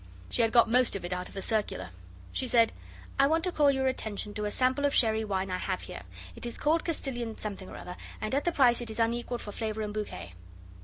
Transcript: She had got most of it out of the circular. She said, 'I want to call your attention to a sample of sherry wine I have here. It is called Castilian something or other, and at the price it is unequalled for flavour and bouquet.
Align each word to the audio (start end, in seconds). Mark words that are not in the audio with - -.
She 0.31 0.41
had 0.41 0.51
got 0.51 0.67
most 0.67 0.95
of 0.95 1.05
it 1.05 1.13
out 1.13 1.27
of 1.27 1.35
the 1.35 1.43
circular. 1.43 1.91
She 2.31 2.47
said, 2.47 2.71
'I 3.19 3.27
want 3.27 3.43
to 3.43 3.51
call 3.51 3.69
your 3.69 3.85
attention 3.85 4.33
to 4.33 4.45
a 4.45 4.49
sample 4.49 4.83
of 4.83 4.95
sherry 4.95 5.23
wine 5.23 5.51
I 5.51 5.59
have 5.59 5.81
here. 5.81 6.01
It 6.35 6.43
is 6.47 6.57
called 6.57 6.83
Castilian 6.83 7.35
something 7.37 7.69
or 7.69 7.77
other, 7.77 7.95
and 8.19 8.33
at 8.33 8.43
the 8.45 8.51
price 8.51 8.81
it 8.81 8.89
is 8.89 8.99
unequalled 8.99 9.41
for 9.41 9.51
flavour 9.51 9.83
and 9.83 9.93
bouquet. 9.93 10.33